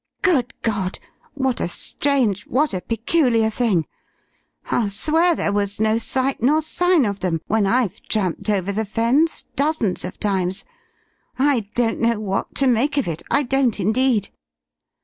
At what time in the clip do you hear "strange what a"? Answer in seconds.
1.67-2.81